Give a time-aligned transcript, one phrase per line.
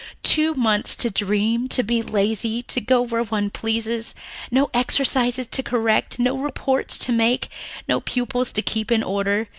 [0.23, 4.15] "Two months to dream, to be lazy, to go where one pleases,
[4.49, 7.49] no exercises to correct, no reports to make,
[7.87, 9.47] no pupils to keep in order.